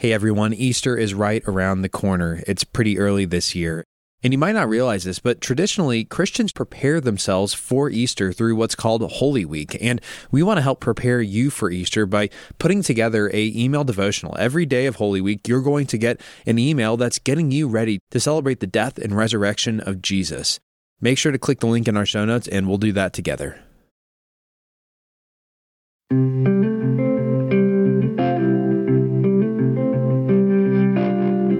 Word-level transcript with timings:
Hey 0.00 0.12
everyone, 0.12 0.54
Easter 0.54 0.96
is 0.96 1.12
right 1.12 1.42
around 1.44 1.82
the 1.82 1.88
corner. 1.88 2.40
It's 2.46 2.62
pretty 2.62 3.00
early 3.00 3.24
this 3.24 3.56
year. 3.56 3.82
And 4.22 4.32
you 4.32 4.38
might 4.38 4.52
not 4.52 4.68
realize 4.68 5.02
this, 5.02 5.18
but 5.18 5.40
traditionally, 5.40 6.04
Christians 6.04 6.52
prepare 6.52 7.00
themselves 7.00 7.52
for 7.52 7.90
Easter 7.90 8.32
through 8.32 8.54
what's 8.54 8.76
called 8.76 9.02
Holy 9.02 9.44
Week. 9.44 9.76
And 9.80 10.00
we 10.30 10.40
want 10.40 10.58
to 10.58 10.62
help 10.62 10.78
prepare 10.78 11.20
you 11.20 11.50
for 11.50 11.68
Easter 11.72 12.06
by 12.06 12.30
putting 12.60 12.84
together 12.84 13.28
a 13.34 13.52
email 13.56 13.82
devotional. 13.82 14.36
Every 14.38 14.66
day 14.66 14.86
of 14.86 14.94
Holy 14.94 15.20
Week, 15.20 15.48
you're 15.48 15.62
going 15.62 15.86
to 15.88 15.98
get 15.98 16.20
an 16.46 16.60
email 16.60 16.96
that's 16.96 17.18
getting 17.18 17.50
you 17.50 17.66
ready 17.66 17.98
to 18.12 18.20
celebrate 18.20 18.60
the 18.60 18.68
death 18.68 18.98
and 18.98 19.16
resurrection 19.16 19.80
of 19.80 20.00
Jesus. 20.00 20.60
Make 21.00 21.18
sure 21.18 21.32
to 21.32 21.38
click 21.38 21.58
the 21.58 21.66
link 21.66 21.88
in 21.88 21.96
our 21.96 22.06
show 22.06 22.24
notes 22.24 22.46
and 22.46 22.68
we'll 22.68 22.78
do 22.78 22.92
that 22.92 23.12
together. 23.12 23.60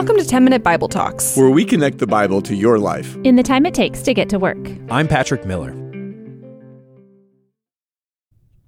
Welcome 0.00 0.16
to 0.16 0.24
10 0.24 0.44
Minute 0.44 0.62
Bible 0.62 0.88
Talks, 0.88 1.36
where 1.36 1.50
we 1.50 1.62
connect 1.62 1.98
the 1.98 2.06
Bible 2.06 2.40
to 2.40 2.54
your 2.54 2.78
life 2.78 3.18
in 3.22 3.36
the 3.36 3.42
time 3.42 3.66
it 3.66 3.74
takes 3.74 4.00
to 4.00 4.14
get 4.14 4.30
to 4.30 4.38
work. 4.38 4.56
I'm 4.90 5.06
Patrick 5.06 5.44
Miller. 5.44 5.72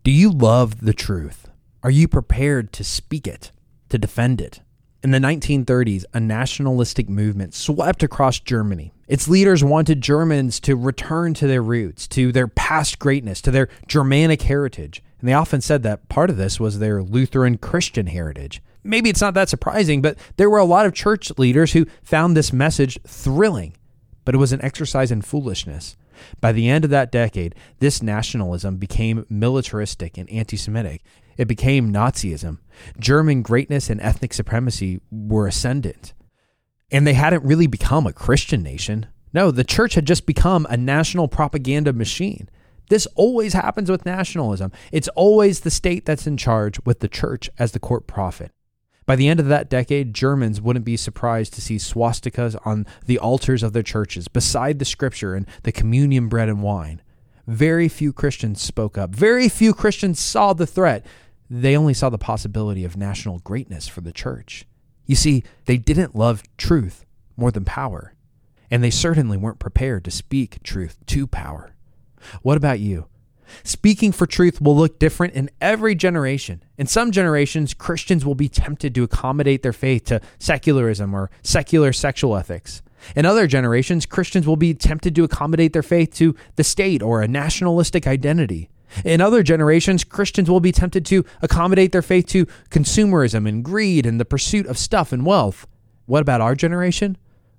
Do 0.05 0.11
you 0.11 0.31
love 0.31 0.83
the 0.83 0.93
truth? 0.93 1.49
Are 1.83 1.91
you 1.91 2.07
prepared 2.07 2.71
to 2.75 2.85
speak 2.85 3.27
it, 3.27 3.51
to 3.89 3.97
defend 3.97 4.43
it? 4.43 4.61
In 5.03 5.11
the 5.11 5.19
1930s, 5.19 6.05
a 6.13 6.21
nationalistic 6.21 7.09
movement 7.09 7.55
swept 7.55 8.03
across 8.03 8.39
Germany. 8.39 8.93
Its 9.09 9.27
leaders 9.27 9.65
wanted 9.65 10.03
Germans 10.03 10.61
to 10.61 10.77
return 10.77 11.33
to 11.33 11.47
their 11.47 11.63
roots, 11.63 12.07
to 12.09 12.31
their 12.31 12.47
past 12.47 12.99
greatness, 12.99 13.41
to 13.41 13.51
their 13.51 13.71
Germanic 13.87 14.43
heritage. 14.43 15.03
And 15.23 15.29
they 15.29 15.35
often 15.35 15.63
said 15.63 15.83
that 15.85 16.11
part 16.11 16.29
of 16.29 16.37
this 16.37 16.61
was 16.61 16.79
their 16.79 17.03
Lutheran 17.03 17.57
Christian 17.57 18.09
heritage 18.09 18.61
maybe 18.85 19.11
it's 19.11 19.21
not 19.21 19.35
that 19.35 19.49
surprising, 19.49 20.03
but 20.03 20.19
there 20.37 20.51
were 20.51 20.59
a 20.59 20.65
lot 20.65 20.87
of 20.87 20.95
church 20.95 21.33
leaders 21.39 21.73
who 21.73 21.87
found 22.03 22.37
this 22.37 22.53
message 22.53 22.99
thrilling, 23.07 23.77
but 24.25 24.35
it 24.35 24.39
was 24.39 24.53
an 24.53 24.63
exercise 24.63 25.11
in 25.11 25.23
foolishness. 25.23 25.97
By 26.41 26.53
the 26.53 26.69
end 26.69 26.85
of 26.85 26.91
that 26.91 27.11
decade, 27.11 27.55
this 27.81 28.03
nationalism 28.03 28.77
became 28.77 29.27
militaristic 29.29 30.19
and 30.19 30.31
anti 30.31 30.57
Semitic. 30.57 31.03
It 31.37 31.49
became 31.49 31.93
Nazism. 31.93 32.59
German 32.99 33.43
greatness 33.43 33.91
and 33.91 34.01
ethnic 34.01 34.33
supremacy 34.35 35.01
were 35.11 35.47
ascendant. 35.47 36.13
And 36.91 37.07
they 37.07 37.15
hadn't 37.15 37.45
really 37.45 37.67
become 37.67 38.07
a 38.07 38.13
Christian 38.13 38.63
nation. 38.63 39.07
No, 39.33 39.51
the 39.51 39.65
church 39.65 39.95
had 39.95 40.07
just 40.07 40.27
become 40.27 40.67
a 40.69 40.77
national 40.77 41.27
propaganda 41.27 41.93
machine. 41.93 42.51
This 42.93 43.07
always 43.15 43.55
happens 43.55 43.91
with 43.91 44.05
nationalism. 44.05 44.71
It's 44.93 45.09
always 45.17 45.61
the 45.61 45.71
state 45.71 46.05
that's 46.05 46.27
in 46.27 46.37
charge 46.37 46.79
with 46.85 47.01
the 47.01 47.09
church 47.09 47.49
as 47.59 47.73
the 47.73 47.81
court 47.81 48.07
prophet. 48.07 48.51
By 49.07 49.17
the 49.17 49.29
end 49.29 49.41
of 49.41 49.49
that 49.49 49.71
decade, 49.71 50.13
Germans 50.13 50.61
wouldn't 50.61 50.85
be 50.85 50.99
surprised 50.99 51.55
to 51.55 51.63
see 51.63 51.77
swastikas 51.77 52.55
on 52.67 52.87
the 53.07 53.19
altars 53.19 53.63
of 53.63 53.73
their 53.73 53.83
churches, 53.83 54.29
beside 54.29 54.79
the 54.79 54.85
scripture 54.85 55.35
and 55.35 55.47
the 55.63 55.73
communion 55.73 56.29
bread 56.29 56.51
and 56.51 56.63
wine. 56.63 57.01
Very 57.47 57.89
few 57.89 58.13
Christians 58.13 58.61
spoke 58.61 58.99
up. 58.99 59.15
Very 59.15 59.49
few 59.49 59.73
Christians 59.73 60.21
saw 60.21 60.53
the 60.53 60.67
threat. 60.67 61.07
They 61.49 61.75
only 61.75 61.95
saw 61.95 62.11
the 62.11 62.19
possibility 62.19 62.85
of 62.85 62.95
national 62.95 63.39
greatness 63.39 63.89
for 63.89 64.03
the 64.03 64.13
church. 64.13 64.67
You 65.07 65.15
see, 65.15 65.45
they 65.65 65.79
didn't 65.79 66.15
love 66.15 66.43
truth 66.59 67.07
more 67.39 67.51
than 67.51 67.65
power, 67.65 68.13
and 68.71 68.85
they 68.85 68.91
certainly 68.91 69.39
weren't 69.39 69.59
prepared 69.61 70.05
to 70.05 70.11
speak 70.11 70.63
truth 70.63 70.99
to 71.07 71.27
power. 71.27 71.73
What 72.43 72.57
about 72.57 72.81
you? 72.81 73.07
Speaking 73.65 74.13
for 74.13 74.27
truth 74.27 74.61
will 74.61 74.77
look 74.77 74.99
different 74.99 75.35
in 75.35 75.51
every 75.61 75.95
generation. 75.95 76.63
In 76.79 76.87
some 76.87 77.11
generations, 77.11 77.75
Christians 77.75 78.25
will 78.25 78.35
be 78.35 78.49
tempted 78.49 78.95
to 78.95 79.03
accommodate 79.03 79.63
their 79.63 79.73
faith 79.73 80.05
to 80.07 80.21
secularism 80.39 81.15
or 81.15 81.31
secular 81.43 81.93
sexual 81.93 82.37
ethics. 82.37 82.83
In 83.17 83.27
other 83.27 83.47
generations, 83.47 84.07
Christians 84.07 84.47
will 84.47 84.57
be 84.57 84.75
tempted 84.75 85.15
to 85.17 85.25
accommodate 85.25 85.73
their 85.73 85.83
faith 85.83 86.15
to 86.15 86.35
the 86.57 86.65
state 86.65 87.03
or 87.03 87.21
a 87.21 87.29
nationalistic 87.29 88.07
identity. 88.07 88.71
In 89.05 89.21
other 89.21 89.43
generations, 89.43 90.05
Christians 90.05 90.51
will 90.51 90.61
be 90.61 90.73
tempted 90.73 91.05
to 91.07 91.25
accommodate 91.41 91.93
their 91.93 92.03
faith 92.03 92.27
to 92.27 92.47
consumerism 92.71 93.49
and 93.49 93.65
greed 93.65 94.07
and 94.07 94.21
the 94.21 94.25
pursuit 94.25 94.67
of 94.67 94.79
stuff 94.79 95.13
and 95.13 95.25
wealth. 95.25 95.67
What 96.07 96.21
about 96.21 96.41
our 96.41 96.55
generation? 96.55 97.17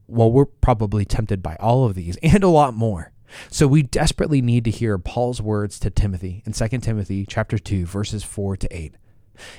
Well, 0.08 0.32
we're 0.32 0.46
probably 0.46 1.06
tempted 1.06 1.42
by 1.42 1.56
all 1.60 1.86
of 1.86 1.96
these 1.96 2.18
and 2.18 2.44
a 2.44 2.50
lot 2.50 2.74
more. 2.74 3.12
So 3.50 3.68
we 3.68 3.84
desperately 3.84 4.42
need 4.42 4.66
to 4.66 4.72
hear 4.72 4.98
Paul's 4.98 5.42
words 5.42 5.80
to 5.80 5.90
Timothy 5.90 6.44
in 6.46 6.54
2 6.54 6.68
Timothy 6.80 7.26
chapter 7.28 7.58
2 7.58 7.86
verses 7.86 8.24
4 8.24 8.58
to 8.58 8.76
8. 8.76 8.96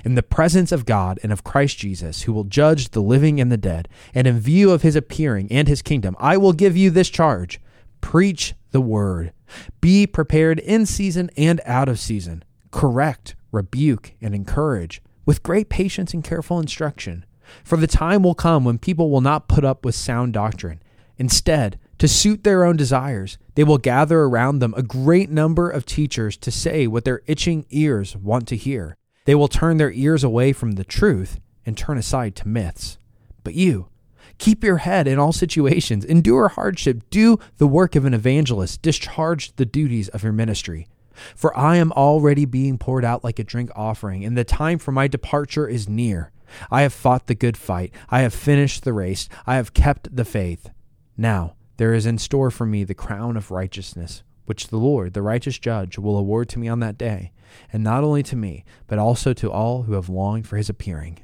In 0.04 0.14
the 0.14 0.22
presence 0.22 0.70
of 0.70 0.86
God 0.86 1.18
and 1.22 1.32
of 1.32 1.44
Christ 1.44 1.78
Jesus, 1.78 2.22
who 2.22 2.32
will 2.32 2.44
judge 2.44 2.90
the 2.90 3.02
living 3.02 3.40
and 3.40 3.50
the 3.50 3.56
dead, 3.56 3.88
and 4.14 4.26
in 4.26 4.38
view 4.38 4.70
of 4.70 4.82
his 4.82 4.94
appearing 4.94 5.48
and 5.50 5.66
his 5.66 5.82
kingdom, 5.82 6.16
I 6.20 6.36
will 6.36 6.52
give 6.52 6.76
you 6.76 6.90
this 6.90 7.10
charge 7.10 7.60
preach 8.00 8.54
the 8.70 8.82
word. 8.82 9.32
Be 9.80 10.06
prepared 10.06 10.58
in 10.58 10.84
season 10.84 11.30
and 11.36 11.60
out 11.64 11.88
of 11.88 11.98
season. 11.98 12.44
Correct, 12.70 13.34
rebuke, 13.50 14.12
and 14.20 14.34
encourage 14.34 15.00
with 15.24 15.42
great 15.42 15.70
patience 15.70 16.12
and 16.12 16.22
careful 16.22 16.58
instruction. 16.60 17.24
For 17.62 17.78
the 17.78 17.86
time 17.86 18.22
will 18.22 18.34
come 18.34 18.64
when 18.64 18.78
people 18.78 19.10
will 19.10 19.20
not 19.20 19.48
put 19.48 19.64
up 19.64 19.84
with 19.84 19.94
sound 19.94 20.34
doctrine. 20.34 20.82
Instead, 21.16 21.78
to 22.04 22.08
suit 22.08 22.44
their 22.44 22.64
own 22.64 22.76
desires. 22.76 23.38
They 23.54 23.64
will 23.64 23.78
gather 23.78 24.20
around 24.20 24.58
them 24.58 24.74
a 24.76 24.82
great 24.82 25.30
number 25.30 25.70
of 25.70 25.86
teachers 25.86 26.36
to 26.36 26.50
say 26.50 26.86
what 26.86 27.06
their 27.06 27.22
itching 27.26 27.64
ears 27.70 28.14
want 28.14 28.46
to 28.48 28.56
hear. 28.56 28.98
They 29.24 29.34
will 29.34 29.48
turn 29.48 29.78
their 29.78 29.90
ears 29.90 30.22
away 30.22 30.52
from 30.52 30.72
the 30.72 30.84
truth 30.84 31.40
and 31.64 31.78
turn 31.78 31.96
aside 31.96 32.36
to 32.36 32.46
myths. 32.46 32.98
But 33.42 33.54
you, 33.54 33.88
keep 34.36 34.62
your 34.62 34.76
head 34.76 35.08
in 35.08 35.18
all 35.18 35.32
situations, 35.32 36.04
endure 36.04 36.48
hardship, 36.48 37.08
do 37.08 37.38
the 37.56 37.66
work 37.66 37.96
of 37.96 38.04
an 38.04 38.12
evangelist, 38.12 38.82
discharge 38.82 39.56
the 39.56 39.64
duties 39.64 40.10
of 40.10 40.22
your 40.22 40.34
ministry. 40.34 40.86
For 41.34 41.56
I 41.56 41.76
am 41.76 41.90
already 41.92 42.44
being 42.44 42.76
poured 42.76 43.06
out 43.06 43.24
like 43.24 43.38
a 43.38 43.44
drink 43.44 43.70
offering, 43.74 44.26
and 44.26 44.36
the 44.36 44.44
time 44.44 44.78
for 44.78 44.92
my 44.92 45.08
departure 45.08 45.66
is 45.66 45.88
near. 45.88 46.32
I 46.70 46.82
have 46.82 46.92
fought 46.92 47.28
the 47.28 47.34
good 47.34 47.56
fight, 47.56 47.94
I 48.10 48.20
have 48.20 48.34
finished 48.34 48.84
the 48.84 48.92
race, 48.92 49.26
I 49.46 49.54
have 49.56 49.72
kept 49.72 50.14
the 50.14 50.26
faith. 50.26 50.68
Now, 51.16 51.54
there 51.76 51.94
is 51.94 52.06
in 52.06 52.18
store 52.18 52.50
for 52.50 52.66
me 52.66 52.84
the 52.84 52.94
crown 52.94 53.36
of 53.36 53.50
righteousness, 53.50 54.22
which 54.46 54.68
the 54.68 54.76
Lord, 54.76 55.14
the 55.14 55.22
righteous 55.22 55.58
judge, 55.58 55.98
will 55.98 56.16
award 56.16 56.48
to 56.50 56.58
me 56.58 56.68
on 56.68 56.80
that 56.80 56.98
day, 56.98 57.32
and 57.72 57.82
not 57.82 58.04
only 58.04 58.22
to 58.24 58.36
me, 58.36 58.64
but 58.86 58.98
also 58.98 59.32
to 59.32 59.50
all 59.50 59.82
who 59.82 59.94
have 59.94 60.08
longed 60.08 60.46
for 60.46 60.56
his 60.56 60.68
appearing. 60.68 61.20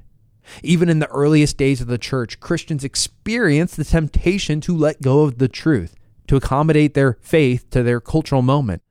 Even 0.63 0.89
in 0.89 0.99
the 0.99 1.09
earliest 1.09 1.57
days 1.57 1.81
of 1.81 1.87
the 1.87 1.99
church, 1.99 2.41
Christians 2.41 2.83
experienced 2.83 3.77
the 3.77 3.85
temptation 3.85 4.61
to 4.63 4.77
let 4.77 5.03
go 5.03 5.23
of 5.23 5.39
the 5.39 5.49
truth, 5.49 5.95
to 6.27 6.37
accommodate 6.37 6.95
their 6.95 7.19
faith 7.21 7.69
to 7.71 7.83
their 7.83 8.01
cultural 8.01 8.43
moment. 8.43 8.83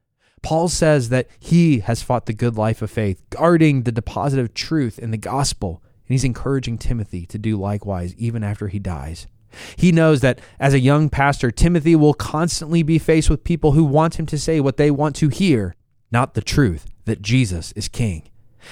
Paul 0.42 0.70
says 0.70 1.10
that 1.10 1.28
he 1.40 1.80
has 1.80 2.02
fought 2.02 2.26
the 2.26 2.34
good 2.34 2.56
life 2.56 2.82
of 2.82 2.90
faith, 2.90 3.22
guarding 3.30 3.84
the 3.84 3.92
deposit 3.92 4.40
of 4.40 4.54
truth 4.54 4.98
in 4.98 5.12
the 5.12 5.18
gospel, 5.18 5.84
and 6.08 6.14
he's 6.14 6.24
encouraging 6.24 6.78
Timothy 6.78 7.26
to 7.26 7.38
do 7.38 7.58
likewise 7.58 8.16
even 8.16 8.44
after 8.44 8.70
he 8.70 8.80
dies. 8.80 9.28
He 9.76 9.92
knows 9.92 10.22
that 10.22 10.40
as 10.60 10.74
a 10.74 10.80
young 10.80 11.10
pastor, 11.10 11.52
Timothy 11.52 11.96
will 11.96 12.14
constantly 12.14 12.84
be 12.84 13.00
faced 13.00 13.30
with 13.30 13.44
people 13.44 13.72
who 13.72 13.84
want 13.84 14.20
him 14.20 14.26
to 14.28 14.38
say 14.38 14.60
what 14.60 14.78
they 14.78 14.92
want 14.92 15.16
to 15.18 15.30
hear, 15.30 15.76
not 16.12 16.34
the 16.34 16.42
truth 16.42 16.86
that 17.06 17.22
Jesus 17.22 17.72
is 17.74 17.88
king. 17.88 18.30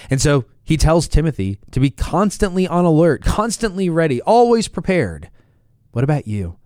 And 0.09 0.21
so 0.21 0.45
he 0.63 0.77
tells 0.77 1.07
Timothy 1.07 1.59
to 1.71 1.79
be 1.79 1.89
constantly 1.89 2.67
on 2.67 2.85
alert, 2.85 3.23
constantly 3.23 3.89
ready, 3.89 4.21
always 4.21 4.67
prepared. 4.67 5.29
What 5.91 6.03
about 6.03 6.27
you? 6.27 6.57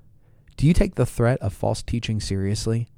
Do 0.58 0.68
you 0.68 0.74
take 0.74 0.96
the 0.96 1.06
threat 1.06 1.40
of 1.40 1.54
false 1.54 1.82
teaching 1.82 2.20
seriously? 2.20 2.90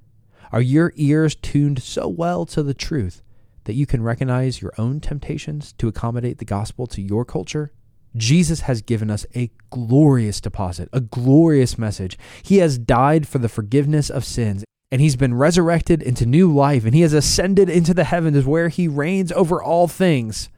Are 0.51 0.61
your 0.61 0.93
ears 0.95 1.35
tuned 1.35 1.81
so 1.81 2.07
well 2.07 2.45
to 2.47 2.63
the 2.63 2.73
truth 2.73 3.21
that 3.65 3.73
you 3.73 3.85
can 3.85 4.03
recognize 4.03 4.61
your 4.61 4.73
own 4.77 4.99
temptations 4.99 5.73
to 5.73 5.87
accommodate 5.87 6.37
the 6.37 6.45
gospel 6.45 6.87
to 6.87 7.01
your 7.01 7.25
culture? 7.25 7.71
Jesus 8.15 8.61
has 8.61 8.81
given 8.81 9.09
us 9.09 9.25
a 9.35 9.51
glorious 9.69 10.39
deposit, 10.39 10.89
a 10.93 11.01
glorious 11.01 11.77
message. 11.77 12.17
He 12.43 12.57
has 12.57 12.77
died 12.77 13.27
for 13.27 13.39
the 13.39 13.49
forgiveness 13.49 14.09
of 14.09 14.23
sins, 14.23 14.63
and 14.91 15.01
he's 15.01 15.15
been 15.15 15.33
resurrected 15.33 16.03
into 16.03 16.25
new 16.25 16.53
life, 16.53 16.85
and 16.85 16.93
he 16.93 17.01
has 17.01 17.13
ascended 17.13 17.69
into 17.69 17.93
the 17.93 18.03
heavens 18.03 18.45
where 18.45 18.69
he 18.69 18.87
reigns 18.87 19.31
over 19.31 19.61
all 19.61 19.87
things. 19.87 20.49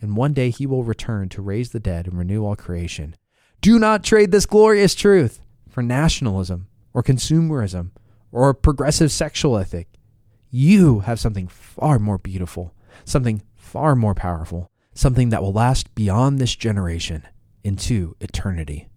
And 0.00 0.16
one 0.16 0.32
day 0.32 0.50
he 0.50 0.66
will 0.66 0.82
return 0.82 1.28
to 1.30 1.42
raise 1.42 1.70
the 1.70 1.80
dead 1.80 2.06
and 2.06 2.18
renew 2.18 2.44
all 2.44 2.56
creation. 2.56 3.14
Do 3.60 3.78
not 3.78 4.04
trade 4.04 4.32
this 4.32 4.46
glorious 4.46 4.94
truth 4.94 5.40
for 5.68 5.82
nationalism 5.82 6.66
or 6.92 7.02
consumerism 7.02 7.90
or 8.32 8.52
progressive 8.52 9.12
sexual 9.12 9.56
ethic. 9.56 9.88
You 10.50 11.00
have 11.00 11.20
something 11.20 11.48
far 11.48 11.98
more 11.98 12.18
beautiful, 12.18 12.74
something 13.04 13.42
far 13.54 13.94
more 13.94 14.14
powerful 14.14 14.70
something 14.96 15.28
that 15.28 15.42
will 15.42 15.52
last 15.52 15.94
beyond 15.94 16.38
this 16.38 16.56
generation 16.56 17.22
into 17.62 18.16
eternity. 18.20 18.88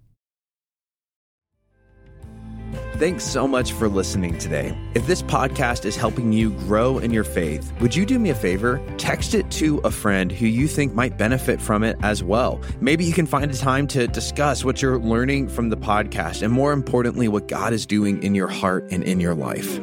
Thanks 2.95 3.23
so 3.23 3.47
much 3.47 3.71
for 3.71 3.87
listening 3.87 4.37
today. 4.37 4.77
If 4.93 5.07
this 5.07 5.21
podcast 5.23 5.85
is 5.85 5.95
helping 5.95 6.33
you 6.33 6.51
grow 6.51 6.97
in 6.99 7.11
your 7.11 7.23
faith, 7.23 7.71
would 7.79 7.95
you 7.95 8.05
do 8.05 8.19
me 8.19 8.29
a 8.29 8.35
favor? 8.35 8.81
Text 8.97 9.33
it 9.33 9.49
to 9.51 9.79
a 9.79 9.91
friend 9.91 10.31
who 10.31 10.45
you 10.45 10.67
think 10.67 10.93
might 10.93 11.17
benefit 11.17 11.61
from 11.61 11.83
it 11.83 11.97
as 12.03 12.23
well. 12.23 12.61
Maybe 12.81 13.05
you 13.05 13.13
can 13.13 13.25
find 13.25 13.49
a 13.49 13.55
time 13.55 13.87
to 13.87 14.07
discuss 14.07 14.65
what 14.65 14.81
you're 14.81 14.99
learning 14.99 15.47
from 15.47 15.69
the 15.69 15.77
podcast 15.77 16.43
and, 16.43 16.53
more 16.53 16.73
importantly, 16.73 17.27
what 17.27 17.47
God 17.47 17.73
is 17.73 17.85
doing 17.85 18.21
in 18.21 18.35
your 18.35 18.49
heart 18.49 18.91
and 18.91 19.03
in 19.03 19.19
your 19.19 19.33
life. 19.33 19.79